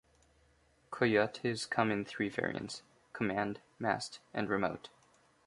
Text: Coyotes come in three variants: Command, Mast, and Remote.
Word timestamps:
Coyotes 0.89 1.67
come 1.67 1.91
in 1.91 2.05
three 2.05 2.27
variants: 2.27 2.81
Command, 3.13 3.61
Mast, 3.77 4.17
and 4.33 4.49
Remote. 4.49 4.89